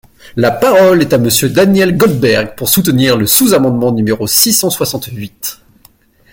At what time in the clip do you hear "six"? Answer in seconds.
4.25-4.51